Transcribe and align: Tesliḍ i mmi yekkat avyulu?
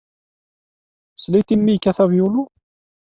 Tesliḍ 1.13 1.47
i 1.53 1.57
mmi 1.59 1.71
yekkat 1.73 1.99
avyulu? 2.03 2.43